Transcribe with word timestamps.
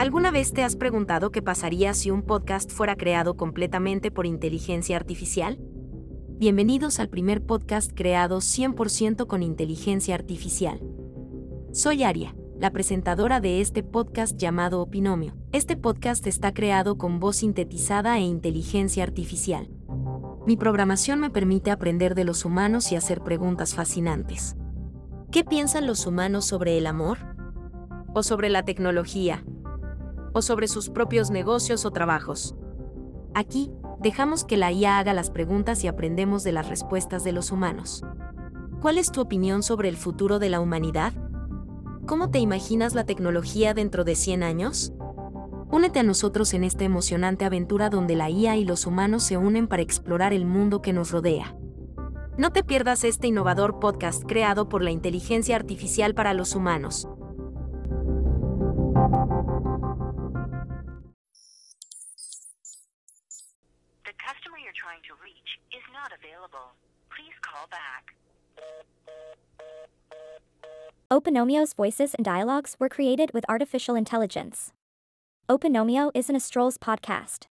¿Alguna 0.00 0.30
vez 0.30 0.54
te 0.54 0.64
has 0.64 0.76
preguntado 0.76 1.30
qué 1.30 1.42
pasaría 1.42 1.92
si 1.92 2.10
un 2.10 2.22
podcast 2.22 2.70
fuera 2.70 2.96
creado 2.96 3.36
completamente 3.36 4.10
por 4.10 4.24
inteligencia 4.24 4.96
artificial? 4.96 5.58
Bienvenidos 6.38 6.98
al 7.00 7.10
primer 7.10 7.44
podcast 7.44 7.92
creado 7.94 8.38
100% 8.38 9.26
con 9.26 9.42
inteligencia 9.42 10.14
artificial. 10.14 10.80
Soy 11.72 12.02
Aria, 12.02 12.34
la 12.58 12.70
presentadora 12.70 13.42
de 13.42 13.60
este 13.60 13.82
podcast 13.82 14.38
llamado 14.38 14.80
Opinomio. 14.80 15.36
Este 15.52 15.76
podcast 15.76 16.26
está 16.26 16.54
creado 16.54 16.96
con 16.96 17.20
voz 17.20 17.36
sintetizada 17.36 18.16
e 18.16 18.22
inteligencia 18.22 19.02
artificial. 19.02 19.68
Mi 20.46 20.56
programación 20.56 21.20
me 21.20 21.28
permite 21.28 21.70
aprender 21.70 22.14
de 22.14 22.24
los 22.24 22.46
humanos 22.46 22.90
y 22.90 22.96
hacer 22.96 23.20
preguntas 23.20 23.74
fascinantes. 23.74 24.56
¿Qué 25.30 25.44
piensan 25.44 25.86
los 25.86 26.06
humanos 26.06 26.46
sobre 26.46 26.78
el 26.78 26.86
amor? 26.86 27.18
¿O 28.14 28.22
sobre 28.22 28.48
la 28.48 28.64
tecnología? 28.64 29.44
¿O 30.32 30.42
sobre 30.42 30.68
sus 30.68 30.90
propios 30.90 31.30
negocios 31.30 31.84
o 31.84 31.90
trabajos? 31.90 32.54
Aquí, 33.34 33.72
dejamos 34.00 34.44
que 34.44 34.56
la 34.56 34.72
IA 34.72 34.98
haga 34.98 35.12
las 35.12 35.30
preguntas 35.30 35.82
y 35.84 35.88
aprendemos 35.88 36.44
de 36.44 36.52
las 36.52 36.68
respuestas 36.68 37.24
de 37.24 37.32
los 37.32 37.50
humanos. 37.50 38.04
¿Cuál 38.80 38.98
es 38.98 39.12
tu 39.12 39.20
opinión 39.20 39.62
sobre 39.62 39.88
el 39.88 39.96
futuro 39.96 40.38
de 40.38 40.48
la 40.48 40.60
humanidad? 40.60 41.12
¿Cómo 42.06 42.30
te 42.30 42.38
imaginas 42.38 42.94
la 42.94 43.04
tecnología 43.04 43.74
dentro 43.74 44.04
de 44.04 44.14
100 44.14 44.42
años? 44.42 44.92
Únete 45.70 46.00
a 46.00 46.02
nosotros 46.02 46.54
en 46.54 46.64
esta 46.64 46.84
emocionante 46.84 47.44
aventura 47.44 47.90
donde 47.90 48.16
la 48.16 48.30
IA 48.30 48.56
y 48.56 48.64
los 48.64 48.86
humanos 48.86 49.22
se 49.22 49.36
unen 49.36 49.68
para 49.68 49.82
explorar 49.82 50.32
el 50.32 50.44
mundo 50.44 50.82
que 50.82 50.92
nos 50.92 51.12
rodea. 51.12 51.56
No 52.36 52.52
te 52.52 52.64
pierdas 52.64 53.04
este 53.04 53.26
innovador 53.26 53.78
podcast 53.78 54.24
creado 54.26 54.68
por 54.68 54.82
la 54.82 54.90
inteligencia 54.90 55.56
artificial 55.56 56.14
para 56.14 56.34
los 56.34 56.56
humanos. 56.56 57.06
You're 64.70 64.82
trying 64.82 65.02
to 65.02 65.14
reach 65.22 65.58
is 65.72 65.82
not 65.92 66.12
available. 66.14 66.70
Please 67.10 67.34
call 67.42 67.66
back. 67.70 68.14
Openomio's 71.10 71.74
voices 71.74 72.14
and 72.14 72.24
dialogues 72.24 72.76
were 72.78 72.88
created 72.88 73.32
with 73.34 73.44
artificial 73.48 73.96
intelligence. 73.96 74.72
Openomio 75.48 76.12
is 76.14 76.30
an 76.30 76.36
Astrol's 76.36 76.78
podcast. 76.78 77.49